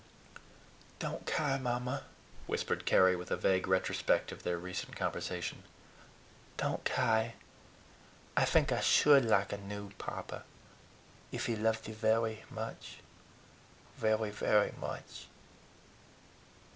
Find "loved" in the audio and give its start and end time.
11.55-11.87